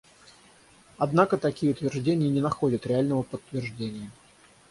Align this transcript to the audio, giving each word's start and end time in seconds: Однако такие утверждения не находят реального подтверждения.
Однако 0.97 1.37
такие 1.37 1.73
утверждения 1.73 2.27
не 2.27 2.41
находят 2.41 2.87
реального 2.87 3.21
подтверждения. 3.21 4.09